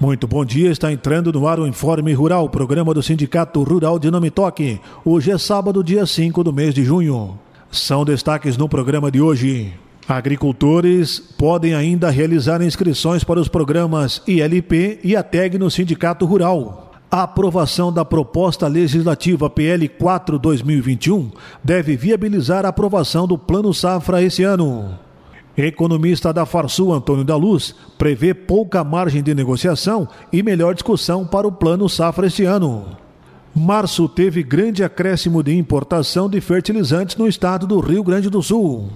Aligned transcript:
Muito 0.00 0.26
bom 0.26 0.46
dia, 0.46 0.70
está 0.70 0.90
entrando 0.90 1.30
no 1.30 1.46
ar 1.46 1.60
o 1.60 1.66
Informe 1.66 2.14
Rural, 2.14 2.48
programa 2.48 2.94
do 2.94 3.02
Sindicato 3.02 3.62
Rural 3.62 3.98
de 3.98 4.10
Nome 4.10 4.30
Toque. 4.30 4.80
Hoje 5.04 5.30
é 5.30 5.36
sábado, 5.36 5.84
dia 5.84 6.06
5 6.06 6.42
do 6.42 6.54
mês 6.54 6.72
de 6.72 6.82
junho. 6.82 7.38
São 7.70 8.02
destaques 8.02 8.56
no 8.56 8.66
programa 8.66 9.10
de 9.10 9.20
hoje. 9.20 9.74
Agricultores 10.08 11.18
podem 11.18 11.74
ainda 11.74 12.08
realizar 12.08 12.62
inscrições 12.62 13.22
para 13.22 13.38
os 13.38 13.46
programas 13.46 14.22
ILP 14.26 15.00
e 15.04 15.14
a 15.14 15.22
TEG 15.22 15.58
no 15.58 15.70
Sindicato 15.70 16.24
Rural. 16.24 16.92
A 17.10 17.24
aprovação 17.24 17.92
da 17.92 18.02
proposta 18.02 18.66
legislativa 18.66 19.50
PL 19.50 19.86
4-2021 19.86 21.30
deve 21.62 21.94
viabilizar 21.94 22.64
a 22.64 22.70
aprovação 22.70 23.26
do 23.26 23.36
Plano 23.36 23.74
Safra 23.74 24.22
esse 24.22 24.42
ano. 24.44 24.98
Economista 25.66 26.32
da 26.32 26.46
Farsul, 26.46 26.92
Antônio 26.92 27.24
da 27.24 27.36
Luz, 27.36 27.74
prevê 27.98 28.32
pouca 28.32 28.84
margem 28.84 29.22
de 29.22 29.34
negociação 29.34 30.08
e 30.32 30.42
melhor 30.42 30.74
discussão 30.74 31.26
para 31.26 31.46
o 31.46 31.52
plano 31.52 31.88
safra 31.88 32.26
este 32.26 32.44
ano. 32.44 32.86
Março 33.54 34.08
teve 34.08 34.42
grande 34.42 34.84
acréscimo 34.84 35.42
de 35.42 35.56
importação 35.56 36.28
de 36.28 36.40
fertilizantes 36.40 37.16
no 37.16 37.26
estado 37.26 37.66
do 37.66 37.80
Rio 37.80 38.04
Grande 38.04 38.30
do 38.30 38.42
Sul. 38.42 38.88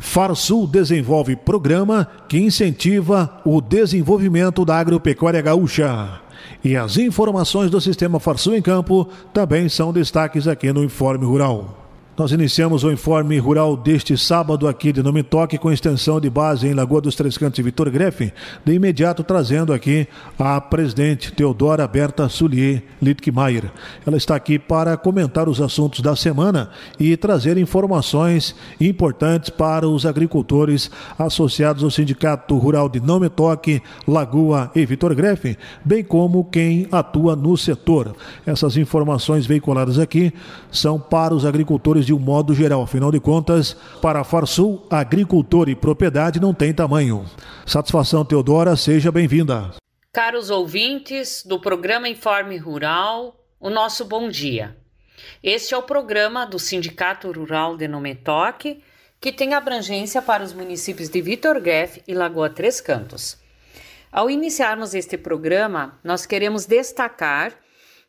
Farsul 0.00 0.66
desenvolve 0.66 1.36
programa 1.36 2.08
que 2.26 2.38
incentiva 2.38 3.40
o 3.44 3.60
desenvolvimento 3.60 4.64
da 4.64 4.78
agropecuária 4.78 5.42
gaúcha. 5.42 6.20
E 6.64 6.76
as 6.76 6.96
informações 6.96 7.70
do 7.70 7.80
sistema 7.80 8.18
Farsul 8.18 8.56
em 8.56 8.62
Campo 8.62 9.06
também 9.32 9.68
são 9.68 9.92
destaques 9.92 10.48
aqui 10.48 10.72
no 10.72 10.82
Informe 10.82 11.24
Rural. 11.24 11.79
Nós 12.20 12.32
iniciamos 12.32 12.84
o 12.84 12.92
informe 12.92 13.38
rural 13.38 13.74
deste 13.74 14.14
sábado 14.18 14.68
aqui 14.68 14.92
de 14.92 15.02
Nome 15.02 15.22
Toque 15.22 15.56
com 15.56 15.72
extensão 15.72 16.20
de 16.20 16.28
base 16.28 16.68
em 16.68 16.74
Lagoa 16.74 17.00
dos 17.00 17.14
Três 17.14 17.38
Cantos 17.38 17.58
e 17.58 17.62
Vitor 17.62 17.88
Grefe, 17.88 18.30
de 18.62 18.74
imediato 18.74 19.24
trazendo 19.24 19.72
aqui 19.72 20.06
a 20.38 20.60
presidente 20.60 21.32
Teodora 21.32 21.88
Berta 21.88 22.28
Sulier 22.28 22.82
Littkemeyer. 23.00 23.72
Ela 24.06 24.18
está 24.18 24.36
aqui 24.36 24.58
para 24.58 24.98
comentar 24.98 25.48
os 25.48 25.62
assuntos 25.62 26.00
da 26.00 26.14
semana 26.14 26.68
e 26.98 27.16
trazer 27.16 27.56
informações 27.56 28.54
importantes 28.78 29.48
para 29.48 29.88
os 29.88 30.04
agricultores 30.04 30.90
associados 31.18 31.82
ao 31.82 31.90
Sindicato 31.90 32.54
Rural 32.58 32.90
de 32.90 33.00
Nome 33.00 33.30
Toque, 33.30 33.80
Lagoa 34.06 34.70
e 34.74 34.84
Vitor 34.84 35.14
Grefe, 35.14 35.56
bem 35.82 36.04
como 36.04 36.44
quem 36.44 36.86
atua 36.92 37.34
no 37.34 37.56
setor. 37.56 38.14
Essas 38.44 38.76
informações 38.76 39.46
veiculadas 39.46 39.98
aqui 39.98 40.34
são 40.70 41.00
para 41.00 41.34
os 41.34 41.46
agricultores 41.46 42.09
de 42.09 42.09
um 42.12 42.18
modo 42.18 42.54
geral. 42.54 42.82
Afinal 42.82 43.10
de 43.10 43.20
contas, 43.20 43.74
para 44.02 44.24
Farsul, 44.24 44.86
agricultor 44.90 45.68
e 45.68 45.74
propriedade 45.74 46.40
não 46.40 46.54
tem 46.54 46.72
tamanho. 46.72 47.24
Satisfação, 47.66 48.24
Teodora, 48.24 48.76
seja 48.76 49.12
bem-vinda. 49.12 49.74
Caros 50.12 50.50
ouvintes 50.50 51.44
do 51.46 51.60
programa 51.60 52.08
Informe 52.08 52.56
Rural, 52.56 53.36
o 53.60 53.70
nosso 53.70 54.04
bom 54.04 54.28
dia. 54.28 54.76
Este 55.42 55.74
é 55.74 55.76
o 55.76 55.82
programa 55.82 56.44
do 56.44 56.58
Sindicato 56.58 57.30
Rural 57.30 57.76
de 57.76 57.86
Nometoque, 57.86 58.82
que 59.20 59.30
tem 59.30 59.54
abrangência 59.54 60.20
para 60.20 60.42
os 60.42 60.52
municípios 60.52 61.08
de 61.08 61.20
Vitor 61.20 61.60
Greff 61.60 62.02
e 62.08 62.14
Lagoa 62.14 62.50
Três 62.50 62.80
Cantos. 62.80 63.38
Ao 64.10 64.28
iniciarmos 64.28 64.94
este 64.94 65.16
programa, 65.16 65.98
nós 66.02 66.26
queremos 66.26 66.66
destacar 66.66 67.54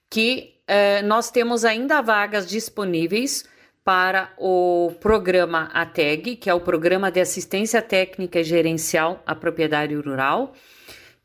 que 0.09 0.55
eh, 0.67 1.01
nós 1.03 1.29
temos 1.29 1.63
ainda 1.63 2.01
vagas 2.01 2.47
disponíveis 2.47 3.45
para 3.91 4.31
o 4.37 4.93
programa 5.01 5.69
ATEG, 5.73 6.37
que 6.37 6.49
é 6.49 6.53
o 6.53 6.61
Programa 6.61 7.11
de 7.11 7.19
Assistência 7.19 7.81
Técnica 7.81 8.41
Gerencial 8.41 9.21
à 9.25 9.35
Propriedade 9.35 9.93
Rural, 9.95 10.53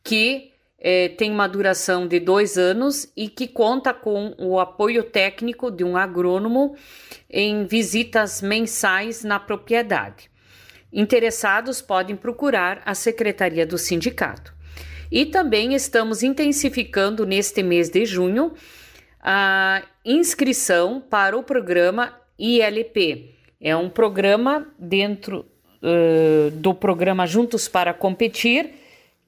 que 0.03 0.51
eh, 0.77 1.11
tem 1.11 1.31
uma 1.31 1.47
duração 1.47 2.09
de 2.09 2.19
dois 2.19 2.59
anos 2.59 3.09
e 3.17 3.29
que 3.29 3.47
conta 3.47 3.95
com 3.95 4.35
o 4.37 4.59
apoio 4.59 5.05
técnico 5.05 5.71
de 5.71 5.85
um 5.85 5.97
agrônomo 5.97 6.75
em 7.31 7.65
visitas 7.67 8.43
mensais 8.43 9.23
na 9.23 9.39
propriedade. 9.39 10.29
Interessados 10.93 11.81
podem 11.81 12.17
procurar 12.17 12.83
a 12.85 12.97
secretaria 12.97 13.65
do 13.65 13.79
sindicato. 13.79 14.53
E 15.09 15.25
também 15.25 15.73
estamos 15.73 16.25
intensificando 16.25 17.25
neste 17.25 17.63
mês 17.63 17.89
de 17.89 18.05
junho 18.05 18.55
a 19.21 19.85
inscrição 20.05 21.01
para 21.01 21.39
o 21.39 21.45
programa 21.45 22.26
ILP. 22.39 23.35
É 23.61 23.75
um 23.77 23.89
programa 23.89 24.67
dentro 24.79 25.47
uh, 25.83 26.51
do 26.53 26.75
programa 26.75 27.27
Juntos 27.27 27.69
para 27.69 27.95
Competir, 27.95 28.75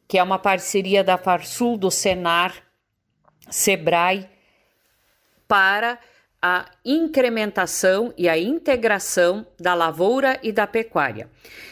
que 0.07 0.19
é 0.19 0.23
uma 0.23 0.39
parceria 0.39 1.03
da 1.03 1.17
Farsul, 1.17 1.77
do 1.77 1.91
Senar, 1.91 2.55
Sebrae, 3.51 4.27
para 5.47 5.99
a 6.41 6.67
incrementação 6.85 8.13
e 8.17 8.29
a 8.29 8.39
integração 8.39 9.47
da 9.59 9.75
lavoura 9.75 10.39
e 10.43 10.53
da 10.53 10.67
pecuária. 10.67 11.29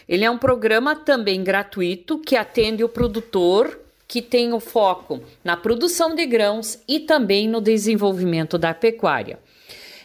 Ele 0.09 0.25
é 0.25 0.31
um 0.31 0.39
programa 0.39 0.97
também 0.97 1.45
gratuito 1.45 2.19
que 2.19 2.37
atende 2.37 2.83
o 2.83 2.89
produtor 2.89 3.81
que 4.09 4.23
tem 4.23 4.53
o 4.53 4.61
foco 4.61 5.21
na 5.43 5.57
produção 5.57 6.15
de 6.15 6.25
grãos 6.27 6.79
e 6.87 7.01
também 7.01 7.49
no 7.49 7.61
desenvolvimento 7.61 8.57
da 8.57 8.73
pecuária. 8.73 9.39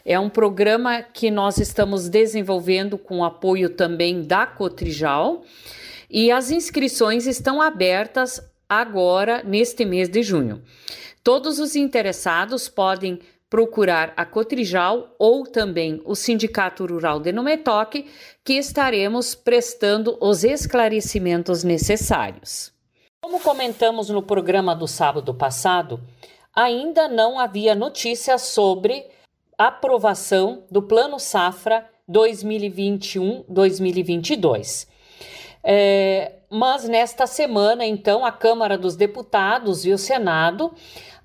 É 0.06 0.20
um 0.20 0.30
programa 0.30 1.02
que 1.02 1.30
nós 1.30 1.58
estamos 1.58 2.10
desenvolvendo 2.10 2.98
com 2.98 3.24
apoio 3.24 3.70
também 3.70 4.24
da 4.24 4.46
Cotrijal 4.46 5.44
e 6.10 6.32
as 6.32 6.52
inscrições 6.52 7.28
estão 7.28 7.62
abertas 7.62 8.42
agora 8.68 9.44
neste 9.44 9.86
mês 9.86 10.10
de 10.10 10.24
junho. 10.24 10.62
Todos 11.24 11.60
os 11.60 11.76
interessados 11.76 12.68
podem 12.68 13.20
procurar 13.50 14.14
a 14.16 14.26
Cotrijal 14.26 15.14
ou 15.20 15.44
também 15.44 16.02
o 16.06 16.16
Sindicato 16.16 16.86
Rural 16.86 17.20
de 17.20 17.34
Numetoque, 17.34 18.10
que 18.46 18.54
estaremos 18.54 19.36
prestando 19.36 20.18
os 20.22 20.46
esclarecimentos 20.46 21.64
necessários. 21.64 22.72
Como 23.22 23.42
comentamos 23.42 24.10
no 24.10 24.24
programa 24.24 24.74
do 24.74 24.88
sábado 24.88 25.34
passado, 25.34 26.00
ainda 26.56 27.10
não 27.10 27.38
havia 27.38 27.76
notícias 27.76 28.44
sobre 28.44 29.06
aprovação 29.68 30.64
do 30.70 30.82
Plano 30.82 31.18
Safra 31.20 31.90
2021-2022. 32.10 34.88
É, 35.64 36.34
mas 36.50 36.90
nesta 36.90 37.28
semana, 37.28 37.86
então, 37.86 38.26
a 38.26 38.32
Câmara 38.32 38.78
dos 38.78 38.96
Deputados 38.96 39.86
e 39.86 39.92
o 39.92 39.98
Senado 39.98 40.74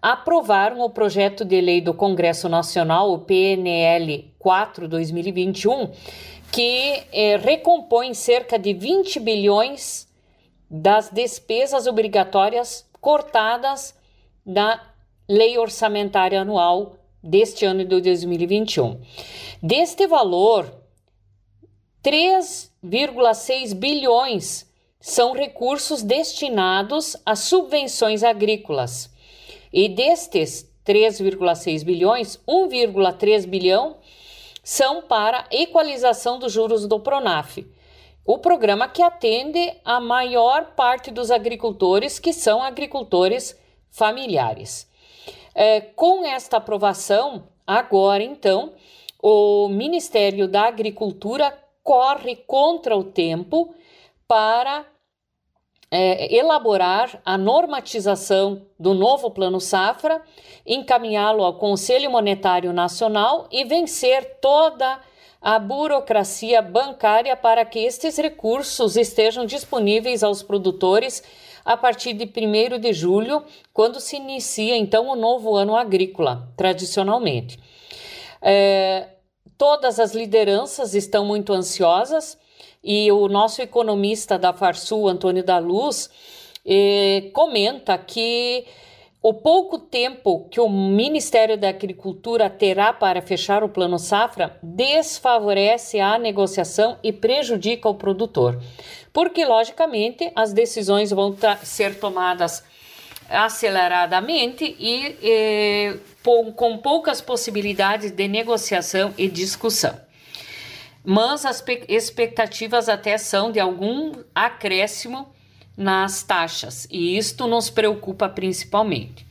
aprovaram 0.00 0.80
o 0.80 0.90
projeto 0.90 1.44
de 1.44 1.60
lei 1.60 1.80
do 1.80 1.92
Congresso 1.92 2.48
Nacional, 2.48 3.12
o 3.12 3.18
PNL 3.18 4.32
4-2021, 4.40 5.90
que 6.52 7.02
é, 7.12 7.36
recompõe 7.36 8.14
cerca 8.14 8.58
de 8.58 8.72
20 8.72 9.18
bilhões 9.18 10.06
das 10.70 11.10
despesas 11.10 11.86
obrigatórias 11.86 12.88
cortadas 13.00 13.94
da 14.44 14.80
Lei 15.28 15.58
Orçamentária 15.58 16.40
Anual 16.40 16.95
deste 17.26 17.64
ano 17.64 17.84
de 17.84 18.00
2021. 18.00 19.00
Deste 19.62 20.06
valor, 20.06 20.72
3,6 22.02 23.74
bilhões 23.74 24.66
são 25.00 25.32
recursos 25.32 26.02
destinados 26.02 27.16
a 27.24 27.34
subvenções 27.36 28.22
agrícolas. 28.22 29.10
E 29.72 29.88
destes 29.88 30.70
3,6 30.86 31.84
bilhões, 31.84 32.40
1,3 32.48 33.46
bilhão 33.46 33.96
são 34.62 35.02
para 35.02 35.46
equalização 35.50 36.38
dos 36.38 36.52
juros 36.52 36.86
do 36.86 36.98
Pronaf. 36.98 37.58
O 38.24 38.38
programa 38.38 38.88
que 38.88 39.02
atende 39.02 39.72
a 39.84 40.00
maior 40.00 40.74
parte 40.74 41.10
dos 41.12 41.30
agricultores 41.30 42.18
que 42.18 42.32
são 42.32 42.60
agricultores 42.60 43.56
familiares. 43.90 44.88
É, 45.58 45.80
com 45.80 46.22
esta 46.22 46.58
aprovação, 46.58 47.44
agora 47.66 48.22
então, 48.22 48.74
o 49.22 49.68
Ministério 49.68 50.46
da 50.46 50.64
Agricultura 50.68 51.50
corre 51.82 52.36
contra 52.36 52.94
o 52.94 53.02
tempo 53.02 53.74
para 54.28 54.84
é, 55.90 56.36
elaborar 56.36 57.22
a 57.24 57.38
normatização 57.38 58.66
do 58.78 58.92
novo 58.92 59.30
Plano 59.30 59.58
Safra, 59.58 60.20
encaminhá-lo 60.66 61.42
ao 61.42 61.54
Conselho 61.54 62.10
Monetário 62.10 62.70
Nacional 62.70 63.48
e 63.50 63.64
vencer 63.64 64.38
toda 64.42 65.00
a 65.40 65.58
burocracia 65.58 66.60
bancária 66.60 67.34
para 67.34 67.64
que 67.64 67.78
estes 67.78 68.18
recursos 68.18 68.94
estejam 68.94 69.46
disponíveis 69.46 70.22
aos 70.22 70.42
produtores 70.42 71.22
a 71.66 71.76
partir 71.76 72.12
de 72.12 72.24
1 72.24 72.78
de 72.78 72.92
julho, 72.92 73.42
quando 73.74 73.98
se 73.98 74.14
inicia 74.14 74.76
então 74.76 75.08
o 75.08 75.16
novo 75.16 75.56
ano 75.56 75.76
agrícola, 75.76 76.48
tradicionalmente. 76.56 77.58
É, 78.40 79.08
todas 79.58 79.98
as 79.98 80.14
lideranças 80.14 80.94
estão 80.94 81.24
muito 81.24 81.52
ansiosas 81.52 82.38
e 82.84 83.10
o 83.10 83.26
nosso 83.26 83.60
economista 83.60 84.38
da 84.38 84.52
Farsul, 84.52 85.08
Antônio 85.08 85.42
da 85.42 85.58
Luz, 85.58 86.08
eh, 86.64 87.30
comenta 87.32 87.98
que 87.98 88.64
o 89.22 89.34
pouco 89.34 89.78
tempo 89.78 90.48
que 90.50 90.60
o 90.60 90.68
Ministério 90.68 91.58
da 91.58 91.68
Agricultura 91.68 92.48
terá 92.48 92.92
para 92.92 93.20
fechar 93.20 93.64
o 93.64 93.68
Plano 93.68 93.98
Safra 93.98 94.58
desfavorece 94.62 95.98
a 95.98 96.18
negociação 96.18 96.98
e 97.02 97.12
prejudica 97.12 97.88
o 97.88 97.94
produtor, 97.94 98.60
porque, 99.12 99.44
logicamente, 99.44 100.30
as 100.34 100.52
decisões 100.52 101.10
vão 101.10 101.36
ser 101.62 101.98
tomadas 101.98 102.62
aceleradamente 103.28 104.76
e, 104.78 105.16
e 105.20 105.96
com 106.54 106.78
poucas 106.78 107.20
possibilidades 107.20 108.10
de 108.10 108.28
negociação 108.28 109.12
e 109.18 109.28
discussão. 109.28 109.98
Mas 111.04 111.44
as 111.44 111.64
expectativas 111.88 112.88
até 112.88 113.16
são 113.16 113.50
de 113.50 113.60
algum 113.60 114.12
acréscimo 114.34 115.32
nas 115.76 116.22
taxas 116.22 116.86
e 116.90 117.16
isto 117.16 117.46
nos 117.46 117.68
preocupa 117.68 118.28
principalmente. 118.28 119.26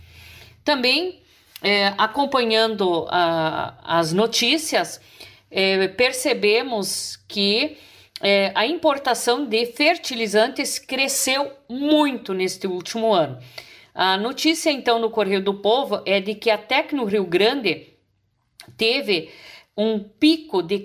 Também, 0.63 1.21
é, 1.61 1.93
acompanhando 1.97 3.07
a, 3.09 3.75
as 3.83 4.13
notícias, 4.13 5.01
é, 5.49 5.87
percebemos 5.87 7.17
que 7.27 7.77
é, 8.21 8.51
a 8.55 8.65
importação 8.65 9.45
de 9.45 9.65
fertilizantes 9.67 10.79
cresceu 10.79 11.51
muito 11.69 12.33
neste 12.33 12.67
último 12.67 13.13
ano. 13.13 13.39
A 13.93 14.17
notícia, 14.17 14.69
então, 14.69 14.99
no 14.99 15.09
Correio 15.09 15.41
do 15.41 15.53
Povo 15.53 16.01
é 16.05 16.19
de 16.19 16.35
que 16.35 16.49
até 16.49 16.83
que 16.83 16.95
no 16.95 17.05
Rio 17.05 17.25
Grande 17.25 17.93
teve 18.75 19.29
um 19.77 19.99
pico 19.99 20.61
de 20.61 20.79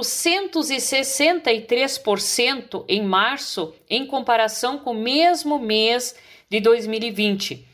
463% 0.00 2.84
em 2.88 3.02
março, 3.02 3.74
em 3.88 4.04
comparação 4.06 4.78
com 4.78 4.90
o 4.92 4.94
mesmo 4.94 5.58
mês 5.58 6.14
de 6.48 6.60
2020, 6.60 7.66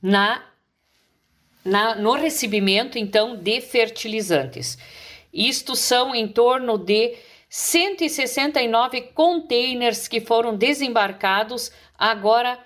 na, 0.00 0.42
na, 1.64 1.94
no 1.94 2.12
recebimento, 2.12 2.98
então, 2.98 3.36
de 3.36 3.60
fertilizantes. 3.60 4.78
Isto 5.32 5.76
são 5.76 6.12
em 6.14 6.28
torno 6.28 6.76
de 6.76 7.14
169 7.48 9.00
containers 9.14 10.06
que 10.08 10.20
foram 10.20 10.54
desembarcados 10.56 11.72
agora 11.98 12.58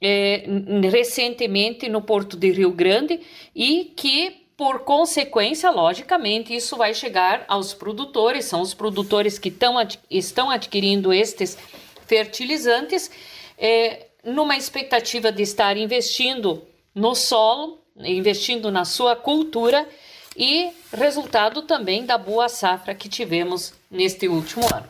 é, 0.00 0.44
recentemente 0.90 1.88
no 1.88 2.02
Porto 2.02 2.36
de 2.36 2.50
Rio 2.50 2.70
Grande 2.70 3.20
e 3.54 3.92
que, 3.96 4.45
por 4.56 4.80
consequência, 4.80 5.70
logicamente, 5.70 6.54
isso 6.54 6.76
vai 6.76 6.94
chegar 6.94 7.44
aos 7.46 7.74
produtores, 7.74 8.46
são 8.46 8.62
os 8.62 8.72
produtores 8.72 9.38
que 9.38 9.50
tão, 9.50 9.76
estão 10.10 10.50
adquirindo 10.50 11.12
estes 11.12 11.58
fertilizantes, 12.06 13.10
é, 13.58 14.06
numa 14.24 14.56
expectativa 14.56 15.30
de 15.30 15.42
estar 15.42 15.76
investindo 15.76 16.62
no 16.94 17.14
solo, 17.14 17.78
investindo 17.98 18.70
na 18.70 18.84
sua 18.84 19.14
cultura 19.14 19.86
e 20.34 20.70
resultado 20.92 21.62
também 21.62 22.06
da 22.06 22.16
boa 22.16 22.48
safra 22.48 22.94
que 22.94 23.08
tivemos 23.08 23.74
neste 23.90 24.26
último 24.26 24.64
ano. 24.74 24.88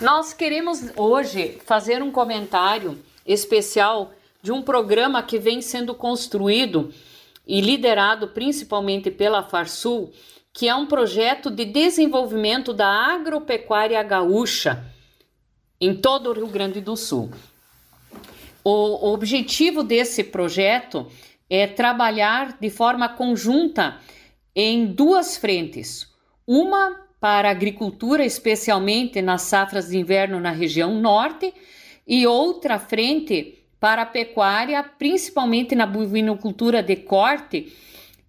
Nós 0.00 0.32
queremos 0.32 0.80
hoje 0.96 1.58
fazer 1.66 2.02
um 2.02 2.10
comentário 2.10 2.98
especial 3.26 4.12
de 4.42 4.50
um 4.50 4.62
programa 4.62 5.22
que 5.22 5.38
vem 5.38 5.60
sendo 5.60 5.94
construído 5.94 6.92
e 7.46 7.60
liderado 7.60 8.28
principalmente 8.28 9.10
pela 9.10 9.42
Farsul, 9.42 10.12
que 10.52 10.68
é 10.68 10.74
um 10.74 10.86
projeto 10.86 11.50
de 11.50 11.64
desenvolvimento 11.64 12.72
da 12.72 12.86
agropecuária 12.86 14.02
gaúcha 14.02 14.84
em 15.80 15.94
todo 15.94 16.30
o 16.30 16.32
Rio 16.32 16.48
Grande 16.48 16.80
do 16.80 16.96
Sul. 16.96 17.30
O 18.62 19.12
objetivo 19.12 19.82
desse 19.82 20.24
projeto 20.24 21.06
é 21.48 21.66
trabalhar 21.66 22.58
de 22.60 22.68
forma 22.68 23.08
conjunta 23.08 23.98
em 24.54 24.86
duas 24.86 25.36
frentes. 25.36 26.08
Uma 26.46 27.06
para 27.18 27.48
a 27.48 27.52
agricultura, 27.52 28.24
especialmente 28.24 29.20
nas 29.22 29.42
safras 29.42 29.88
de 29.88 29.98
inverno 29.98 30.40
na 30.40 30.50
região 30.50 31.00
norte, 31.00 31.52
e 32.06 32.26
outra 32.26 32.78
frente 32.78 33.59
para 33.80 34.02
a 34.02 34.06
pecuária, 34.06 34.82
principalmente 34.82 35.74
na 35.74 35.86
bovinocultura 35.86 36.82
de 36.82 36.96
corte, 36.96 37.72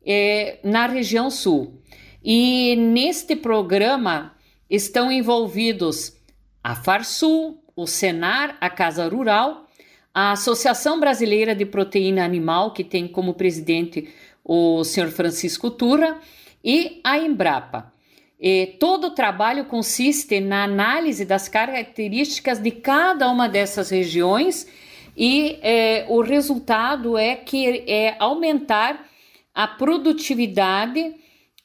é, 0.04 0.58
na 0.64 0.88
região 0.88 1.30
sul. 1.30 1.82
E 2.24 2.76
neste 2.78 3.36
programa 3.36 4.34
estão 4.70 5.12
envolvidos 5.12 6.16
a 6.64 6.74
Farsul, 6.74 7.62
o 7.76 7.86
Senar, 7.86 8.58
a 8.62 8.70
Casa 8.70 9.08
Rural, 9.10 9.68
a 10.14 10.32
Associação 10.32 11.00
Brasileira 11.00 11.54
de 11.54 11.66
Proteína 11.66 12.24
Animal, 12.24 12.72
que 12.72 12.84
tem 12.84 13.08
como 13.08 13.34
presidente 13.34 14.10
o 14.44 14.84
senhor 14.84 15.10
Francisco 15.10 15.70
Turra, 15.70 16.20
e 16.64 17.02
a 17.04 17.18
Embrapa. 17.18 17.92
E 18.40 18.76
todo 18.80 19.08
o 19.08 19.12
trabalho 19.12 19.66
consiste 19.66 20.40
na 20.40 20.64
análise 20.64 21.26
das 21.26 21.48
características 21.48 22.60
de 22.60 22.72
cada 22.72 23.30
uma 23.30 23.48
dessas 23.48 23.90
regiões 23.90 24.68
e 25.16 25.60
é, 25.62 26.06
o 26.10 26.22
resultado 26.22 27.18
é 27.18 27.36
que 27.36 27.84
é 27.88 28.16
aumentar 28.20 29.08
a 29.54 29.68
produtividade 29.68 31.16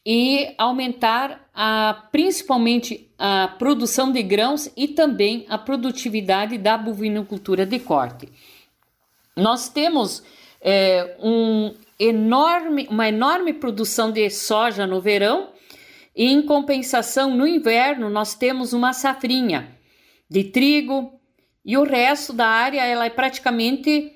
e 0.05 0.55
aumentar 0.59 1.49
a, 1.55 2.09
principalmente 2.11 3.09
a 3.19 3.49
produção 3.59 4.13
de 4.13 4.23
grãos 4.23 4.71
e 4.77 4.89
também 4.89 5.47
a 5.49 5.59
produtividade 5.59 6.59
da 6.59 6.77
bovinocultura 6.77 7.65
de 7.65 7.79
corte. 7.79 8.29
Nós 9.37 9.69
temos 9.69 10.23
é, 10.61 11.17
um 11.21 11.75
enorme, 11.99 12.87
uma 12.91 13.09
enorme 13.09 13.53
produção 13.53 14.13
de 14.13 14.29
soja 14.31 14.87
no 14.87 15.01
verão 15.01 15.51
e, 16.15 16.33
em 16.33 16.43
compensação, 16.43 17.37
no 17.37 17.47
inverno, 17.47 18.09
nós 18.09 18.35
temos 18.35 18.73
uma 18.73 18.93
safrinha 18.93 19.77
de 20.29 20.45
trigo 20.45 21.21
e 21.67 21.77
o 21.77 21.83
resto 21.83 22.33
da 22.33 22.47
área 22.47 22.87
ela 22.87 23.07
é 23.07 23.11
praticamente 23.11 24.13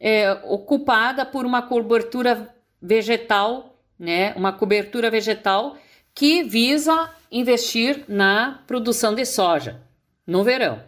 é, 0.00 0.32
ocupada 0.44 1.24
por 1.24 1.46
uma 1.46 1.62
cobertura 1.62 2.52
vegetal, 2.82 3.78
né? 3.96 4.34
Uma 4.34 4.52
cobertura 4.52 5.08
vegetal 5.08 5.76
que 6.12 6.42
visa 6.42 7.08
investir 7.30 8.04
na 8.08 8.64
produção 8.66 9.14
de 9.14 9.24
soja 9.24 9.80
no 10.26 10.42
verão. 10.42 10.82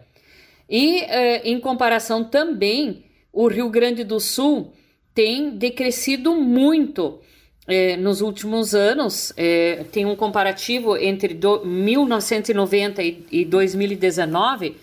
E 0.69 0.99
é, 1.03 1.47
em 1.49 1.57
comparação 1.57 2.23
também, 2.25 3.05
o 3.31 3.47
Rio 3.47 3.69
Grande 3.69 4.03
do 4.03 4.19
Sul 4.19 4.73
tem 5.13 5.51
decrescido 5.51 6.35
muito 6.35 7.21
é, 7.65 7.95
nos 7.95 8.19
últimos 8.19 8.75
anos, 8.75 9.31
é, 9.37 9.85
tem 9.91 10.05
um 10.05 10.17
comparativo 10.17 10.97
entre 10.97 11.33
do, 11.33 11.63
1990 11.65 13.01
e, 13.01 13.25
e 13.31 13.45
2019, 13.45 14.75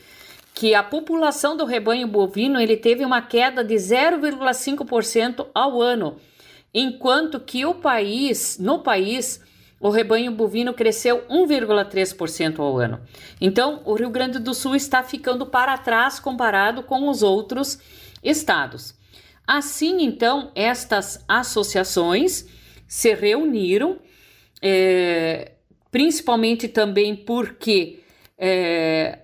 que 0.60 0.74
a 0.74 0.82
população 0.82 1.56
do 1.56 1.64
rebanho 1.64 2.06
bovino 2.06 2.60
ele 2.60 2.76
teve 2.76 3.02
uma 3.02 3.22
queda 3.22 3.64
de 3.64 3.76
0,5% 3.76 5.46
ao 5.54 5.80
ano, 5.80 6.16
enquanto 6.74 7.40
que 7.40 7.64
o 7.64 7.76
país, 7.76 8.58
no 8.58 8.80
país, 8.80 9.42
o 9.80 9.88
rebanho 9.88 10.30
bovino 10.32 10.74
cresceu 10.74 11.24
1,3% 11.30 12.58
ao 12.58 12.76
ano. 12.76 13.00
Então, 13.40 13.80
o 13.86 13.94
Rio 13.94 14.10
Grande 14.10 14.38
do 14.38 14.52
Sul 14.52 14.76
está 14.76 15.02
ficando 15.02 15.46
para 15.46 15.78
trás 15.78 16.20
comparado 16.20 16.82
com 16.82 17.08
os 17.08 17.22
outros 17.22 17.78
estados. 18.22 18.94
Assim, 19.46 20.02
então, 20.02 20.52
estas 20.54 21.24
associações 21.26 22.44
se 22.86 23.14
reuniram, 23.14 23.98
é, 24.60 25.52
principalmente 25.90 26.68
também 26.68 27.16
porque 27.16 28.00
é, 28.36 29.19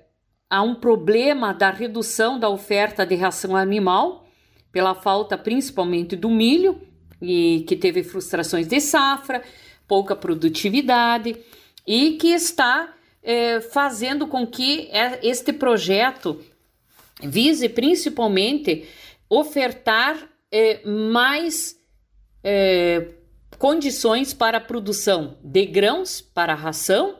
há 0.48 0.62
um 0.62 0.74
problema 0.74 1.52
da 1.52 1.70
redução 1.70 2.38
da 2.38 2.48
oferta 2.48 3.04
de 3.04 3.14
ração 3.14 3.56
animal, 3.56 4.26
pela 4.72 4.94
falta 4.94 5.36
principalmente 5.36 6.16
do 6.16 6.30
milho, 6.30 6.80
e 7.20 7.64
que 7.66 7.76
teve 7.76 8.02
frustrações 8.02 8.66
de 8.66 8.80
safra, 8.80 9.42
pouca 9.88 10.14
produtividade, 10.14 11.36
e 11.86 12.12
que 12.12 12.28
está 12.28 12.94
é, 13.22 13.60
fazendo 13.60 14.26
com 14.26 14.46
que 14.46 14.88
é, 14.92 15.18
este 15.22 15.52
projeto 15.52 16.40
vise 17.22 17.68
principalmente 17.68 18.86
ofertar 19.28 20.28
é, 20.50 20.86
mais 20.86 21.76
é, 22.44 23.08
condições 23.58 24.34
para 24.34 24.58
a 24.58 24.60
produção 24.60 25.36
de 25.42 25.64
grãos 25.66 26.20
para 26.20 26.52
a 26.52 26.56
ração 26.56 27.16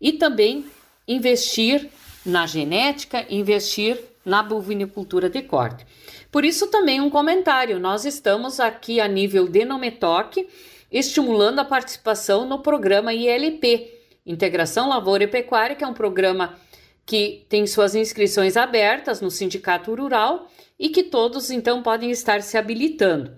e 0.00 0.12
também 0.12 0.66
investir 1.06 1.88
na 2.26 2.46
genética, 2.46 3.24
investir 3.30 3.98
na 4.24 4.42
bovinicultura 4.42 5.30
de 5.30 5.40
corte. 5.42 5.86
Por 6.30 6.44
isso 6.44 6.66
também 6.66 7.00
um 7.00 7.08
comentário, 7.08 7.78
nós 7.78 8.04
estamos 8.04 8.58
aqui 8.58 9.00
a 9.00 9.06
nível 9.06 9.48
de 9.48 9.64
Nometoque 9.64 10.48
estimulando 10.90 11.60
a 11.60 11.64
participação 11.64 12.46
no 12.46 12.58
programa 12.58 13.14
ILP, 13.14 13.92
Integração 14.24 14.88
Lavoura 14.88 15.24
e 15.24 15.28
Pecuária, 15.28 15.76
que 15.76 15.84
é 15.84 15.86
um 15.86 15.94
programa 15.94 16.58
que 17.04 17.46
tem 17.48 17.66
suas 17.66 17.94
inscrições 17.94 18.56
abertas 18.56 19.20
no 19.20 19.30
Sindicato 19.30 19.94
Rural 19.94 20.50
e 20.78 20.88
que 20.88 21.04
todos 21.04 21.50
então 21.50 21.82
podem 21.82 22.10
estar 22.10 22.42
se 22.42 22.58
habilitando. 22.58 23.32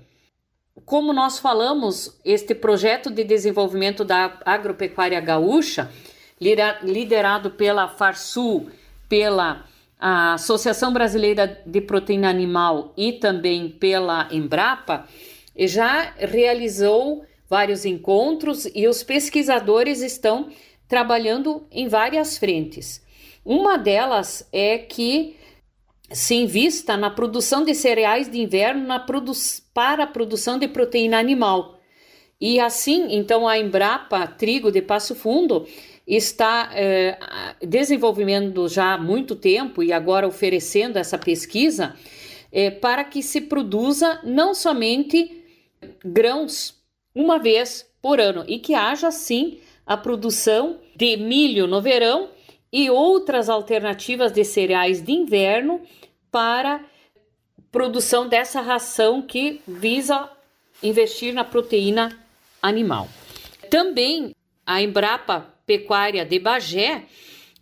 Como 0.87 1.12
nós 1.12 1.38
falamos, 1.38 2.18
este 2.25 2.54
projeto 2.54 3.11
de 3.11 3.23
desenvolvimento 3.25 4.04
da 4.04 4.38
agropecuária 4.45 5.21
gaúcha, 5.21 5.90
liderado 6.40 7.50
pela 7.50 7.88
Farsul, 7.88 8.71
pela 9.08 9.64
Associação 9.98 10.92
Brasileira 10.92 11.60
de 11.66 11.80
Proteína 11.80 12.30
Animal 12.30 12.92
e 12.96 13.14
também 13.14 13.68
pela 13.68 14.28
Embrapa, 14.30 15.06
já 15.56 16.12
realizou 16.16 17.24
vários 17.48 17.84
encontros 17.84 18.66
e 18.74 18.86
os 18.86 19.02
pesquisadores 19.02 20.00
estão 20.00 20.50
trabalhando 20.86 21.66
em 21.70 21.88
várias 21.88 22.38
frentes. 22.38 23.04
Uma 23.44 23.76
delas 23.76 24.48
é 24.52 24.78
que 24.78 25.36
se 26.10 26.34
invista 26.34 26.96
na 26.96 27.10
produção 27.10 27.64
de 27.64 27.74
cereais 27.74 28.30
de 28.30 28.40
inverno 28.40 28.86
na 28.86 28.98
produ 28.98 29.32
para 29.74 30.04
a 30.04 30.06
produção 30.06 30.58
de 30.58 30.68
proteína 30.68 31.18
animal. 31.18 31.78
E 32.40 32.60
assim, 32.60 33.16
então, 33.16 33.48
a 33.48 33.58
Embrapa 33.58 34.26
Trigo 34.26 34.70
de 34.70 34.80
Passo 34.80 35.14
Fundo 35.14 35.66
está 36.08 36.70
é, 36.72 37.18
desenvolvendo 37.60 38.66
já 38.66 38.94
há 38.94 38.98
muito 38.98 39.36
tempo 39.36 39.82
e 39.82 39.92
agora 39.92 40.26
oferecendo 40.26 40.96
essa 40.96 41.18
pesquisa 41.18 41.94
é, 42.50 42.70
para 42.70 43.04
que 43.04 43.22
se 43.22 43.42
produza 43.42 44.18
não 44.24 44.54
somente 44.54 45.44
grãos 46.02 46.74
uma 47.14 47.38
vez 47.38 47.86
por 48.00 48.20
ano 48.20 48.44
e 48.48 48.58
que 48.58 48.74
haja 48.74 49.10
sim 49.10 49.58
a 49.86 49.98
produção 49.98 50.78
de 50.96 51.16
milho 51.18 51.66
no 51.66 51.82
verão 51.82 52.30
e 52.72 52.88
outras 52.88 53.50
alternativas 53.50 54.32
de 54.32 54.44
cereais 54.44 55.02
de 55.02 55.12
inverno 55.12 55.82
para 56.30 56.84
produção 57.70 58.26
dessa 58.26 58.62
ração 58.62 59.20
que 59.20 59.60
visa 59.66 60.30
investir 60.82 61.34
na 61.34 61.44
proteína 61.44 62.18
animal. 62.62 63.08
Também 63.70 64.34
a 64.64 64.80
Embrapa 64.80 65.57
Pecuária 65.68 66.25
de 66.25 66.38
Bagé, 66.38 67.04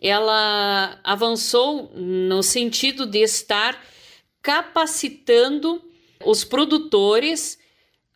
ela 0.00 1.00
avançou 1.02 1.90
no 1.92 2.40
sentido 2.40 3.04
de 3.04 3.18
estar 3.18 3.84
capacitando 4.40 5.82
os 6.24 6.44
produtores 6.44 7.58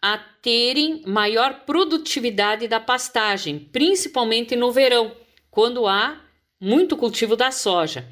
a 0.01 0.17
terem 0.17 1.03
maior 1.05 1.65
produtividade 1.67 2.69
da 2.69 2.79
pastagem, 2.79 3.59
principalmente 3.59 4.55
no 4.55 4.71
verão, 4.71 5.11
quando 5.51 5.89
há 5.89 6.25
muito 6.61 6.97
cultivo 6.97 7.35
da 7.35 7.51
soja, 7.51 8.09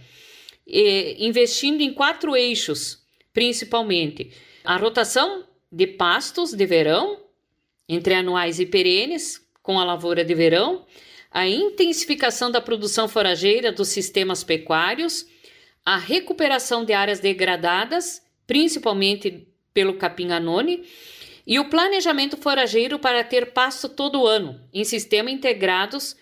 e, 0.67 1.17
investindo 1.21 1.81
em 1.81 1.95
quatro 1.95 2.35
eixos, 2.35 2.99
principalmente. 3.33 4.33
A 4.65 4.77
rotação 4.77 5.45
de 5.71 5.87
pastos 5.87 6.53
de 6.53 6.67
verão, 6.67 7.23
entre 7.89 8.15
anuais 8.15 8.59
e 8.59 8.67
perenes, 8.67 9.41
com 9.63 9.79
a 9.79 9.85
lavoura 9.85 10.25
de 10.25 10.35
verão, 10.35 10.85
a 11.31 11.47
intensificação 11.47 12.51
da 12.51 12.61
produção 12.61 13.09
forageira 13.09 13.71
dos 13.71 13.89
sistemas 13.89 14.43
pecuários, 14.43 15.27
a 15.85 15.97
recuperação 15.97 16.85
de 16.85 16.93
áreas 16.93 17.21
degradadas, 17.21 18.23
principalmente 18.47 19.47
pelo 19.73 19.95
capim 19.95 20.33
anone, 20.33 20.85
e 21.47 21.59
o 21.59 21.69
planejamento 21.69 22.37
forageiro 22.37 22.99
para 22.99 23.25
ter 23.25 23.53
pasto 23.53 23.89
todo 23.89 24.27
ano, 24.27 24.61
em 24.73 24.85
sistemas 24.85 25.33
integrados 25.33 26.17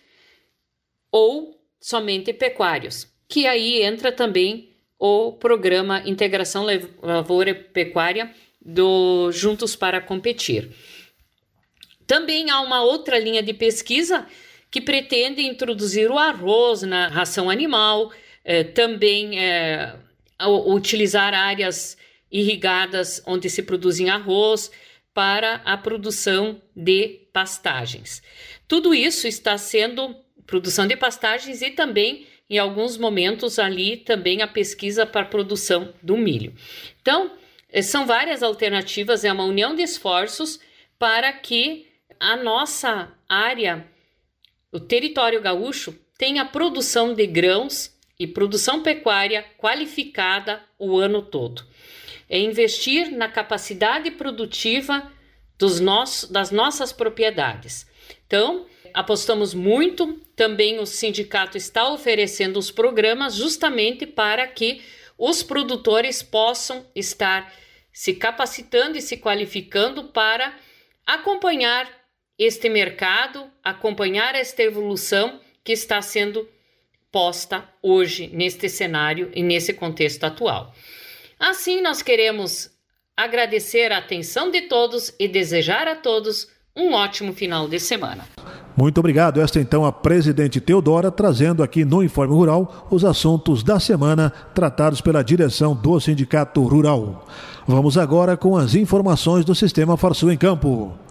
ou 1.10 1.60
somente 1.80 2.32
pecuários, 2.32 3.12
que 3.28 3.46
aí 3.46 3.82
entra 3.82 4.12
também 4.12 4.72
o 4.98 5.32
programa 5.32 6.02
Integração 6.06 6.66
Lavoura 7.02 7.54
Pecuária 7.54 8.32
do 8.60 9.30
Juntos 9.32 9.76
para 9.76 10.00
Competir. 10.00 10.70
Também 12.06 12.50
há 12.50 12.60
uma 12.60 12.82
outra 12.82 13.18
linha 13.18 13.42
de 13.42 13.52
pesquisa 13.52 14.26
que 14.76 14.80
pretende 14.82 15.40
introduzir 15.40 16.10
o 16.10 16.18
arroz 16.18 16.82
na 16.82 17.08
ração 17.08 17.48
animal, 17.48 18.12
eh, 18.44 18.62
também 18.62 19.40
eh, 19.40 19.96
utilizar 20.66 21.32
áreas 21.32 21.96
irrigadas 22.30 23.22
onde 23.26 23.48
se 23.48 23.62
produzem 23.62 24.10
arroz, 24.10 24.70
para 25.14 25.62
a 25.64 25.78
produção 25.78 26.60
de 26.76 27.26
pastagens. 27.32 28.22
Tudo 28.68 28.94
isso 28.94 29.26
está 29.26 29.56
sendo 29.56 30.14
produção 30.46 30.86
de 30.86 30.94
pastagens 30.94 31.62
e 31.62 31.70
também 31.70 32.26
em 32.50 32.58
alguns 32.58 32.98
momentos 32.98 33.58
ali 33.58 33.96
também 33.96 34.42
a 34.42 34.46
pesquisa 34.46 35.06
para 35.06 35.22
a 35.22 35.30
produção 35.30 35.94
do 36.02 36.18
milho. 36.18 36.52
Então, 37.00 37.32
eh, 37.72 37.80
são 37.80 38.04
várias 38.04 38.42
alternativas, 38.42 39.24
é 39.24 39.32
uma 39.32 39.44
união 39.44 39.74
de 39.74 39.80
esforços 39.80 40.60
para 40.98 41.32
que 41.32 41.86
a 42.20 42.36
nossa 42.36 43.10
área, 43.26 43.95
o 44.76 44.80
território 44.80 45.40
gaúcho, 45.40 45.94
tenha 46.16 46.44
produção 46.44 47.14
de 47.14 47.26
grãos 47.26 47.94
e 48.18 48.26
produção 48.26 48.82
pecuária 48.82 49.44
qualificada 49.58 50.62
o 50.78 50.96
ano 50.98 51.22
todo 51.22 51.64
é 52.28 52.38
investir 52.38 53.10
na 53.10 53.28
capacidade 53.28 54.10
produtiva 54.10 55.10
dos 55.58 55.80
nossos, 55.80 56.28
das 56.28 56.50
nossas 56.50 56.92
propriedades. 56.92 57.86
Então, 58.26 58.66
apostamos 58.92 59.54
muito, 59.54 60.20
também 60.34 60.78
o 60.78 60.86
sindicato 60.86 61.56
está 61.56 61.88
oferecendo 61.88 62.58
os 62.58 62.70
programas 62.70 63.34
justamente 63.34 64.06
para 64.06 64.46
que 64.46 64.82
os 65.16 65.42
produtores 65.42 66.22
possam 66.22 66.84
estar 66.94 67.52
se 67.92 68.14
capacitando 68.14 68.98
e 68.98 69.02
se 69.02 69.16
qualificando 69.16 70.04
para 70.04 70.54
acompanhar 71.06 71.88
este 72.38 72.68
mercado, 72.68 73.44
acompanhar 73.62 74.34
esta 74.34 74.62
evolução 74.62 75.40
que 75.64 75.72
está 75.72 76.00
sendo 76.02 76.48
posta 77.10 77.64
hoje 77.82 78.30
neste 78.32 78.68
cenário 78.68 79.30
e 79.34 79.42
nesse 79.42 79.72
contexto 79.72 80.24
atual. 80.24 80.72
Assim, 81.38 81.80
nós 81.80 82.02
queremos 82.02 82.70
agradecer 83.16 83.90
a 83.92 83.98
atenção 83.98 84.50
de 84.50 84.62
todos 84.62 85.14
e 85.18 85.26
desejar 85.26 85.88
a 85.88 85.94
todos 85.94 86.48
um 86.76 86.92
ótimo 86.92 87.32
final 87.32 87.66
de 87.66 87.80
semana. 87.80 88.28
Muito 88.76 88.98
obrigado. 88.98 89.40
Esta 89.40 89.58
então 89.58 89.86
a 89.86 89.90
presidente 89.90 90.60
Teodora 90.60 91.10
trazendo 91.10 91.62
aqui 91.62 91.82
no 91.82 92.02
Informe 92.02 92.34
Rural 92.34 92.86
os 92.90 93.06
assuntos 93.06 93.62
da 93.62 93.80
semana 93.80 94.30
tratados 94.54 95.00
pela 95.00 95.24
direção 95.24 95.74
do 95.74 95.98
Sindicato 95.98 96.62
Rural. 96.62 97.26
Vamos 97.66 97.96
agora 97.96 98.36
com 98.36 98.54
as 98.54 98.74
informações 98.74 99.46
do 99.46 99.54
Sistema 99.54 99.96
Farsul 99.96 100.30
em 100.30 100.36
Campo. 100.36 101.05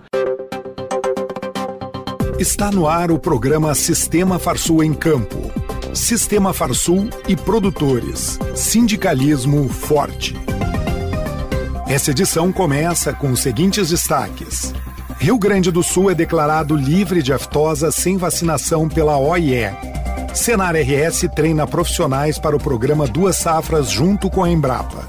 Está 2.39 2.70
no 2.70 2.88
ar 2.88 3.12
o 3.12 3.18
programa 3.18 3.74
Sistema 3.74 4.38
Farsul 4.38 4.84
em 4.84 4.94
Campo 4.94 5.56
Sistema 5.96 6.54
Farsul 6.54 7.10
e 7.25 7.38
produtores. 7.38 8.38
Sindicalismo 8.54 9.70
forte. 9.70 10.36
Essa 11.88 12.12
edição 12.12 12.51
começa 12.51 13.13
com 13.13 13.32
os 13.32 13.39
seguintes 13.39 13.89
destaques. 13.89 14.74
Rio 15.18 15.38
Grande 15.38 15.72
do 15.72 15.82
Sul 15.82 16.12
é 16.12 16.13
declarado 16.13 16.75
livre 16.75 17.24
de 17.24 17.32
aftosa 17.32 17.92
sem 17.92 18.18
vacinação 18.18 18.89
pela 18.89 19.18
OIE. 19.18 19.72
Senar 20.34 20.75
RS 20.75 21.30
treina 21.34 21.65
profissionais 21.65 22.38
para 22.38 22.58
o 22.58 22.60
programa 22.60 23.08
Duas 23.08 23.38
Safras 23.38 23.89
junto 23.89 24.30
com 24.30 24.44
a 24.44 24.50
Embrapa. 24.50 25.08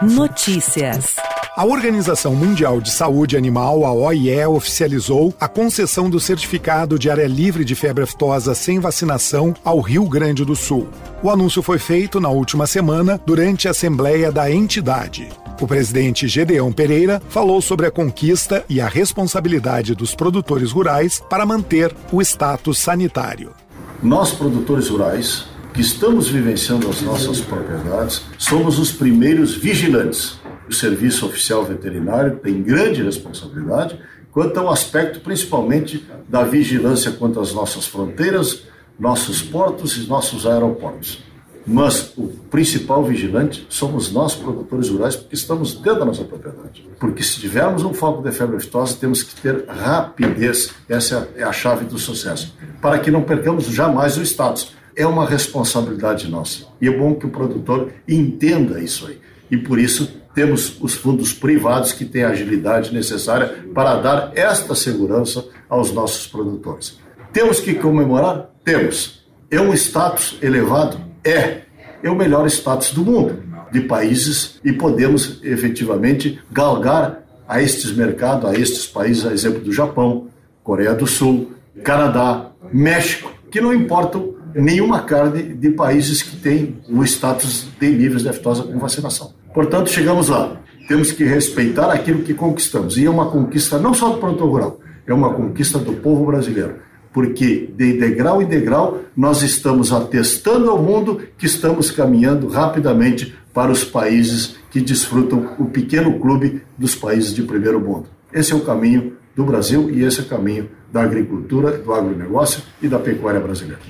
Notícias. 0.00 1.25
A 1.56 1.64
Organização 1.64 2.34
Mundial 2.34 2.82
de 2.82 2.90
Saúde 2.90 3.34
Animal, 3.34 3.86
a 3.86 3.90
OIE, 3.90 4.44
oficializou 4.44 5.34
a 5.40 5.48
concessão 5.48 6.10
do 6.10 6.20
certificado 6.20 6.98
de 6.98 7.08
área 7.08 7.26
livre 7.26 7.64
de 7.64 7.74
febre 7.74 8.04
aftosa 8.04 8.54
sem 8.54 8.78
vacinação 8.78 9.54
ao 9.64 9.80
Rio 9.80 10.06
Grande 10.06 10.44
do 10.44 10.54
Sul. 10.54 10.86
O 11.22 11.30
anúncio 11.30 11.62
foi 11.62 11.78
feito 11.78 12.20
na 12.20 12.28
última 12.28 12.66
semana 12.66 13.18
durante 13.24 13.66
a 13.66 13.70
assembleia 13.70 14.30
da 14.30 14.50
entidade. 14.50 15.30
O 15.58 15.66
presidente 15.66 16.28
Gedeão 16.28 16.70
Pereira 16.70 17.22
falou 17.30 17.62
sobre 17.62 17.86
a 17.86 17.90
conquista 17.90 18.62
e 18.68 18.78
a 18.78 18.86
responsabilidade 18.86 19.94
dos 19.94 20.14
produtores 20.14 20.72
rurais 20.72 21.22
para 21.30 21.46
manter 21.46 21.90
o 22.12 22.20
status 22.20 22.76
sanitário. 22.76 23.54
Nós, 24.02 24.30
produtores 24.30 24.90
rurais, 24.90 25.46
que 25.72 25.80
estamos 25.80 26.28
vivenciando 26.28 26.86
as 26.90 27.00
nossas 27.00 27.40
propriedades, 27.40 28.20
somos 28.36 28.78
os 28.78 28.92
primeiros 28.92 29.54
vigilantes 29.54 30.44
o 30.68 30.72
Serviço 30.72 31.26
Oficial 31.26 31.64
Veterinário 31.64 32.36
tem 32.36 32.62
grande 32.62 33.02
responsabilidade 33.02 33.98
quanto 34.30 34.58
ao 34.60 34.70
aspecto 34.70 35.20
principalmente 35.20 36.06
da 36.28 36.44
vigilância 36.44 37.12
quanto 37.12 37.40
às 37.40 37.52
nossas 37.52 37.86
fronteiras, 37.86 38.64
nossos 38.98 39.40
portos 39.40 39.96
e 39.96 40.06
nossos 40.08 40.46
aeroportos. 40.46 41.24
Mas 41.66 42.12
o 42.16 42.28
principal 42.48 43.02
vigilante 43.02 43.66
somos 43.68 44.12
nós, 44.12 44.34
produtores 44.34 44.88
rurais, 44.88 45.16
porque 45.16 45.34
estamos 45.34 45.74
dentro 45.74 45.98
da 45.98 46.04
nossa 46.04 46.22
propriedade. 46.22 46.88
Porque 47.00 47.24
se 47.24 47.40
tivermos 47.40 47.82
um 47.82 47.92
foco 47.92 48.22
de 48.22 48.30
febre 48.30 48.56
aftosa, 48.56 48.96
temos 49.00 49.24
que 49.24 49.40
ter 49.40 49.64
rapidez. 49.66 50.72
Essa 50.88 51.28
é 51.34 51.42
a 51.42 51.52
chave 51.52 51.84
do 51.84 51.98
sucesso. 51.98 52.54
Para 52.80 53.00
que 53.00 53.10
não 53.10 53.22
percamos 53.22 53.64
jamais 53.64 54.16
o 54.16 54.22
status 54.22 54.76
é 54.94 55.04
uma 55.04 55.26
responsabilidade 55.26 56.30
nossa. 56.30 56.66
E 56.80 56.86
é 56.86 56.96
bom 56.96 57.14
que 57.14 57.26
o 57.26 57.30
produtor 57.30 57.90
entenda 58.06 58.80
isso 58.80 59.08
aí. 59.08 59.18
E 59.50 59.56
por 59.56 59.78
isso 59.78 60.08
temos 60.36 60.76
os 60.82 60.92
fundos 60.92 61.32
privados 61.32 61.92
que 61.92 62.04
têm 62.04 62.22
a 62.22 62.28
agilidade 62.28 62.92
necessária 62.92 63.64
para 63.74 63.96
dar 63.96 64.32
esta 64.34 64.74
segurança 64.74 65.42
aos 65.66 65.90
nossos 65.92 66.26
produtores. 66.26 66.98
Temos 67.32 67.58
que 67.58 67.72
comemorar? 67.72 68.50
Temos. 68.62 69.26
É 69.50 69.58
um 69.58 69.72
status 69.72 70.36
elevado? 70.42 71.00
É. 71.24 71.62
É 72.02 72.10
o 72.10 72.14
melhor 72.14 72.46
status 72.48 72.90
do 72.90 73.02
mundo, 73.02 73.42
de 73.72 73.80
países, 73.80 74.60
e 74.62 74.74
podemos 74.74 75.40
efetivamente 75.42 76.38
galgar 76.52 77.22
a 77.48 77.62
estes 77.62 77.90
mercados, 77.96 78.44
a 78.44 78.52
estes 78.52 78.86
países, 78.86 79.24
a 79.24 79.32
exemplo 79.32 79.60
do 79.60 79.72
Japão, 79.72 80.28
Coreia 80.62 80.94
do 80.94 81.06
Sul, 81.06 81.52
Canadá, 81.82 82.50
México, 82.70 83.32
que 83.50 83.58
não 83.58 83.72
importam 83.72 84.34
nenhuma 84.54 85.00
carne 85.00 85.54
de 85.54 85.70
países 85.70 86.22
que 86.22 86.36
têm 86.36 86.78
o 86.90 87.02
status 87.04 87.68
de 87.80 87.88
níveis 87.88 88.22
de 88.22 88.28
aftosa 88.28 88.64
com 88.64 88.78
vacinação. 88.78 89.32
Portanto, 89.56 89.88
chegamos 89.88 90.28
lá. 90.28 90.54
Temos 90.86 91.12
que 91.12 91.24
respeitar 91.24 91.90
aquilo 91.90 92.22
que 92.22 92.34
conquistamos. 92.34 92.98
E 92.98 93.06
é 93.06 93.10
uma 93.10 93.30
conquista 93.30 93.78
não 93.78 93.94
só 93.94 94.10
do 94.10 94.18
produtor 94.18 94.50
rural, 94.50 94.80
é 95.06 95.14
uma 95.14 95.32
conquista 95.32 95.78
do 95.78 95.94
povo 95.94 96.26
brasileiro. 96.26 96.74
Porque 97.10 97.70
de 97.74 97.94
degrau 97.94 98.42
em 98.42 98.44
degrau 98.44 99.00
nós 99.16 99.40
estamos 99.40 99.94
atestando 99.94 100.70
ao 100.70 100.82
mundo 100.82 101.22
que 101.38 101.46
estamos 101.46 101.90
caminhando 101.90 102.48
rapidamente 102.48 103.34
para 103.54 103.72
os 103.72 103.82
países 103.82 104.56
que 104.70 104.78
desfrutam 104.78 105.54
o 105.58 105.64
pequeno 105.64 106.20
clube 106.20 106.60
dos 106.76 106.94
países 106.94 107.32
de 107.32 107.42
primeiro 107.42 107.80
mundo. 107.80 108.08
Esse 108.34 108.52
é 108.52 108.54
o 108.54 108.60
caminho 108.60 109.14
do 109.34 109.42
Brasil 109.42 109.88
e 109.90 110.04
esse 110.04 110.20
é 110.20 110.22
o 110.22 110.26
caminho 110.26 110.68
da 110.92 111.00
agricultura, 111.00 111.78
do 111.78 111.94
agronegócio 111.94 112.62
e 112.82 112.88
da 112.88 112.98
pecuária 112.98 113.40
brasileira. 113.40 113.80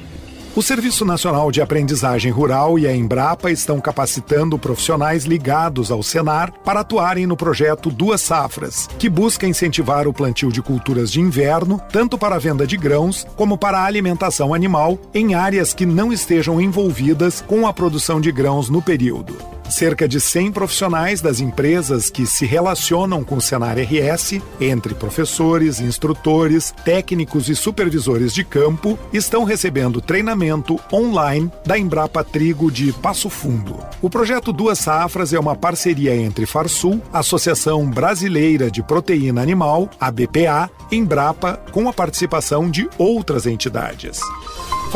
O 0.56 0.62
Serviço 0.62 1.04
Nacional 1.04 1.52
de 1.52 1.60
Aprendizagem 1.60 2.32
Rural 2.32 2.78
e 2.78 2.86
a 2.86 2.96
Embrapa 2.96 3.50
estão 3.50 3.78
capacitando 3.78 4.58
profissionais 4.58 5.26
ligados 5.26 5.90
ao 5.90 6.02
Senar 6.02 6.50
para 6.64 6.80
atuarem 6.80 7.26
no 7.26 7.36
projeto 7.36 7.90
Duas 7.90 8.22
Safras, 8.22 8.88
que 8.98 9.10
busca 9.10 9.46
incentivar 9.46 10.08
o 10.08 10.14
plantio 10.14 10.50
de 10.50 10.62
culturas 10.62 11.12
de 11.12 11.20
inverno, 11.20 11.78
tanto 11.92 12.16
para 12.16 12.36
a 12.36 12.38
venda 12.38 12.66
de 12.66 12.78
grãos 12.78 13.26
como 13.36 13.58
para 13.58 13.80
a 13.80 13.84
alimentação 13.84 14.54
animal, 14.54 14.98
em 15.12 15.34
áreas 15.34 15.75
que 15.75 15.84
não 15.84 16.10
estejam 16.10 16.58
envolvidas 16.58 17.44
com 17.46 17.66
a 17.66 17.72
produção 17.75 18.18
de 18.18 18.32
grãos 18.32 18.70
no 18.70 18.80
período. 18.80 19.55
Cerca 19.68 20.06
de 20.08 20.20
100 20.20 20.52
profissionais 20.52 21.20
das 21.20 21.40
empresas 21.40 22.08
que 22.08 22.25
se 22.25 22.46
relacionam 22.46 23.25
com 23.25 23.37
o 23.37 23.40
Senar 23.40 23.76
RS, 23.78 24.40
entre 24.61 24.94
professores, 24.94 25.80
instrutores, 25.80 26.73
técnicos 26.85 27.49
e 27.49 27.56
supervisores 27.56 28.32
de 28.32 28.44
campo, 28.44 28.99
estão 29.12 29.44
recebendo 29.44 30.00
treinamento 30.00 30.78
online 30.92 31.50
da 31.64 31.76
Embrapa 31.76 32.23
Trigo 32.23 32.70
de 32.70 32.92
Passo 32.92 33.28
Fundo. 33.28 33.76
O 34.00 34.08
projeto 34.08 34.52
Duas 34.52 34.78
Safras 34.78 35.32
é 35.32 35.38
uma 35.38 35.56
parceria 35.56 36.14
entre 36.14 36.46
Farsul, 36.46 37.02
Associação 37.12 37.90
Brasileira 37.90 38.70
de 38.70 38.82
Proteína 38.82 39.42
Animal, 39.42 39.90
ABPA, 40.00 40.70
Embrapa, 40.92 41.61
com 41.73 41.88
a 41.88 41.92
participação 41.92 42.70
de 42.70 42.88
outras 42.99 43.46
entidades. 43.46 44.20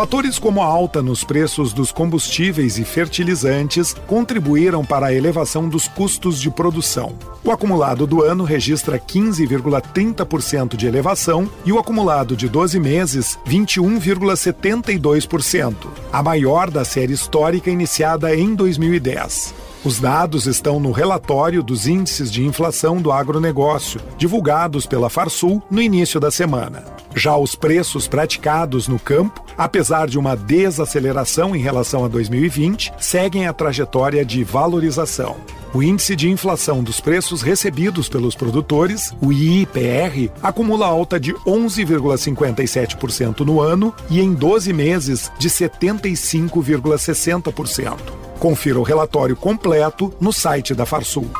Fatores 0.01 0.39
como 0.39 0.63
a 0.63 0.65
alta 0.65 1.03
nos 1.03 1.25
preços 1.25 1.75
dos 1.75 1.93
combustíveis 1.93 2.79
e 2.79 2.85
fertilizantes 2.85 3.95
contribuíram 4.07 4.83
para 4.83 5.09
a 5.09 5.13
elevação 5.13 5.69
dos 5.69 5.87
custos 5.89 6.41
de 6.41 6.51
produção. 6.51 7.13
O 7.45 7.51
acumulado 7.51 8.07
do 8.07 8.23
ano 8.23 8.45
registra 8.45 8.99
15,30% 8.99 10.75
de 10.75 10.87
elevação 10.87 11.47
e 11.67 11.73
o 11.73 11.79
acumulado 11.79 12.35
de 12.35 12.49
12 12.49 12.81
meses, 12.81 13.39
21,72%, 13.47 15.75
a 16.11 16.23
maior 16.23 16.71
da 16.71 16.83
série 16.83 17.13
histórica 17.13 17.71
iniciada 17.71 18.35
em 18.35 18.55
2010. 18.55 19.55
Os 19.85 20.01
dados 20.01 20.47
estão 20.47 20.81
no 20.81 20.93
relatório 20.93 21.63
dos 21.63 21.87
índices 21.87 22.33
de 22.33 22.43
inflação 22.43 23.03
do 23.03 23.13
agronegócio, 23.13 24.01
divulgados 24.17 24.87
pela 24.87 25.11
Farsul 25.11 25.63
no 25.71 25.83
início 25.83 26.19
da 26.19 26.31
semana. 26.31 27.00
Já 27.15 27.37
os 27.37 27.55
preços 27.55 28.09
praticados 28.09 28.89
no 28.89 28.99
campo, 28.99 29.45
apesar 29.57 30.07
de 30.07 30.19
uma 30.19 30.37
desaceleração 30.37 31.55
em 31.55 31.61
relação 31.61 32.05
a 32.05 32.09
2020, 32.09 32.93
seguem 32.99 33.47
a 33.47 33.53
trajetória 33.53 34.25
de 34.25 34.43
valorização. 34.45 35.37
O 35.73 35.85
índice 35.85 36.17
de 36.17 36.29
inflação 36.29 36.83
dos 36.83 37.01
preços 37.01 37.43
recebidos 37.43 38.09
pelos 38.09 38.35
produtores, 38.35 39.15
o 39.21 39.33
IIPR, 39.33 40.33
acumula 40.43 40.87
alta 40.87 41.21
de 41.21 41.33
11,57% 41.33 43.41
no 43.41 43.61
ano 43.61 43.95
e 44.09 44.21
em 44.21 44.35
12 44.35 44.73
meses 44.73 45.31
de 45.39 45.49
75,60%. 45.49 47.99
Confira 48.41 48.81
o 48.81 48.83
relatório 48.83 49.37
completo 49.37 50.13
no 50.21 50.33
site 50.33 50.75
da 50.75 50.85
Farsul. 50.85 51.31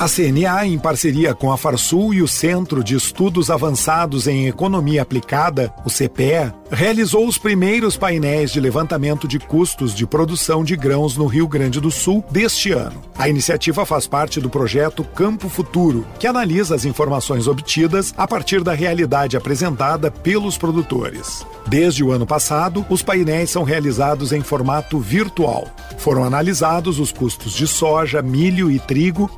A 0.00 0.08
CNA, 0.08 0.64
em 0.64 0.78
parceria 0.78 1.34
com 1.34 1.52
a 1.52 1.58
Farsul 1.58 2.14
e 2.14 2.22
o 2.22 2.26
Centro 2.26 2.82
de 2.82 2.94
Estudos 2.94 3.50
Avançados 3.50 4.26
em 4.26 4.48
Economia 4.48 5.02
Aplicada, 5.02 5.70
o 5.84 5.90
CPE, 5.90 6.54
realizou 6.70 7.28
os 7.28 7.36
primeiros 7.36 7.98
painéis 7.98 8.50
de 8.50 8.60
levantamento 8.60 9.28
de 9.28 9.38
custos 9.38 9.94
de 9.94 10.06
produção 10.06 10.64
de 10.64 10.74
grãos 10.74 11.18
no 11.18 11.26
Rio 11.26 11.46
Grande 11.46 11.80
do 11.80 11.90
Sul 11.90 12.24
deste 12.30 12.72
ano. 12.72 13.02
A 13.18 13.28
iniciativa 13.28 13.84
faz 13.84 14.06
parte 14.06 14.40
do 14.40 14.48
projeto 14.48 15.04
Campo 15.04 15.50
Futuro, 15.50 16.06
que 16.18 16.26
analisa 16.26 16.74
as 16.74 16.86
informações 16.86 17.46
obtidas 17.46 18.14
a 18.16 18.26
partir 18.26 18.62
da 18.62 18.72
realidade 18.72 19.36
apresentada 19.36 20.10
pelos 20.10 20.56
produtores. 20.56 21.44
Desde 21.66 22.02
o 22.02 22.10
ano 22.10 22.26
passado, 22.26 22.86
os 22.88 23.02
painéis 23.02 23.50
são 23.50 23.64
realizados 23.64 24.32
em 24.32 24.40
formato 24.40 24.98
virtual. 24.98 25.68
Foram 25.98 26.24
analisados 26.24 26.98
os 26.98 27.12
custos 27.12 27.52
de 27.52 27.66
soja, 27.66 28.22
milho 28.22 28.70
e 28.70 28.78
trigo 28.78 29.28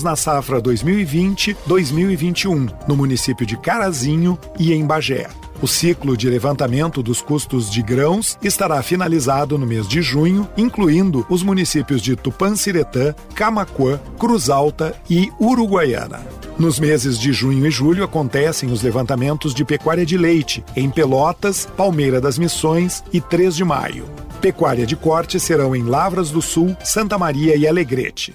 na 0.00 0.14
safra 0.14 0.62
2020-2021, 0.62 2.72
no 2.86 2.96
município 2.96 3.44
de 3.44 3.56
Carazinho 3.56 4.38
e 4.56 4.72
em 4.72 4.86
Bagé. 4.86 5.26
O 5.60 5.66
ciclo 5.68 6.16
de 6.16 6.28
levantamento 6.28 7.02
dos 7.02 7.20
custos 7.20 7.68
de 7.70 7.82
grãos 7.82 8.38
estará 8.42 8.82
finalizado 8.82 9.56
no 9.58 9.66
mês 9.66 9.88
de 9.88 10.00
junho, 10.02 10.48
incluindo 10.56 11.24
os 11.28 11.42
municípios 11.42 12.00
de 12.00 12.14
Tupanciretã, 12.16 13.14
Camacuã, 13.34 14.00
Cruz 14.18 14.48
Alta 14.50 14.94
e 15.08 15.30
Uruguaiana. 15.40 16.20
Nos 16.58 16.80
meses 16.80 17.18
de 17.18 17.32
junho 17.32 17.66
e 17.66 17.70
julho 17.70 18.04
acontecem 18.04 18.70
os 18.72 18.82
levantamentos 18.82 19.54
de 19.54 19.64
pecuária 19.64 20.04
de 20.04 20.18
leite 20.18 20.64
em 20.74 20.90
Pelotas, 20.90 21.68
Palmeira 21.76 22.20
das 22.20 22.36
Missões 22.38 23.04
e 23.12 23.20
3 23.20 23.54
de 23.54 23.64
Maio. 23.64 24.04
Pecuária 24.40 24.84
de 24.84 24.96
corte 24.96 25.38
serão 25.38 25.76
em 25.76 25.84
Lavras 25.84 26.30
do 26.30 26.42
Sul, 26.42 26.76
Santa 26.82 27.16
Maria 27.16 27.54
e 27.54 27.68
Alegrete. 27.68 28.34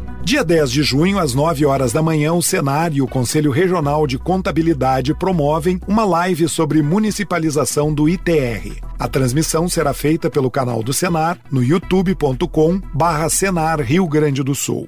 Dia 0.23 0.43
10 0.43 0.71
de 0.71 0.83
junho, 0.83 1.17
às 1.17 1.33
9 1.33 1.65
horas 1.65 1.91
da 1.91 2.01
manhã, 2.01 2.31
o 2.33 2.43
Senar 2.43 2.93
e 2.93 3.01
o 3.01 3.07
Conselho 3.07 3.51
Regional 3.51 4.05
de 4.05 4.19
Contabilidade 4.19 5.13
promovem 5.15 5.79
uma 5.87 6.05
live 6.05 6.47
sobre 6.47 6.81
municipalização 6.81 7.91
do 7.93 8.07
ITR. 8.07 8.81
A 8.99 9.07
transmissão 9.07 9.67
será 9.67 9.93
feita 9.93 10.29
pelo 10.29 10.51
canal 10.51 10.83
do 10.83 10.93
Senar 10.93 11.39
no 11.51 11.63
youtube.com 11.63 12.79
barra 12.93 13.29
Senar 13.29 13.81
Rio 13.81 14.07
Grande 14.07 14.43
do 14.43 14.53
Sul. 14.53 14.85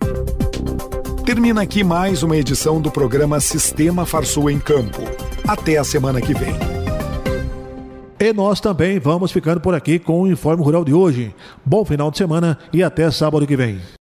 Termina 1.26 1.64
aqui 1.64 1.84
mais 1.84 2.22
uma 2.22 2.38
edição 2.38 2.80
do 2.80 2.92
programa 2.92 3.40
Sistema 3.40 4.06
Farsul 4.06 4.52
em 4.52 4.60
Campo. 4.60 5.02
Até 5.48 5.78
a 5.78 5.84
semana 5.84 6.22
que 6.22 6.34
vem. 6.34 6.54
E 8.20 8.32
nós 8.32 8.62
também 8.62 9.00
vamos 9.00 9.32
ficando 9.32 9.60
por 9.60 9.74
aqui 9.74 10.00
com 10.00 10.22
o 10.22 10.28
Informe 10.28 10.64
Rural 10.64 10.86
de 10.86 10.94
hoje. 10.94 11.36
Bom 11.66 11.84
final 11.84 12.12
de 12.12 12.20
semana 12.20 12.58
e 12.72 12.84
até 12.84 13.10
sábado 13.10 13.48
que 13.48 13.58
vem. 13.58 13.82